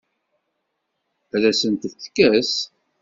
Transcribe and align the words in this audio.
Ad 1.35 1.43
asen-ten-tekkes? 1.51 2.53